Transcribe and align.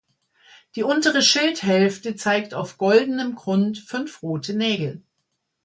Die 0.75 0.81
untere 0.81 1.21
Schildhälfte 1.21 2.15
zeigt 2.15 2.55
auf 2.55 2.79
goldenem 2.79 3.35
Grund 3.35 3.77
fünf 3.77 4.23
rote 4.23 4.55
Nägel. 4.57 5.03